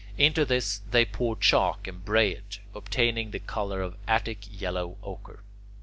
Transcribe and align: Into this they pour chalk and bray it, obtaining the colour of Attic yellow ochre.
Into 0.17 0.45
this 0.45 0.79
they 0.89 1.05
pour 1.05 1.35
chalk 1.35 1.87
and 1.87 2.03
bray 2.03 2.31
it, 2.31 2.57
obtaining 2.73 3.29
the 3.29 3.39
colour 3.39 3.83
of 3.83 3.97
Attic 4.07 4.39
yellow 4.49 4.97
ochre. 5.03 5.43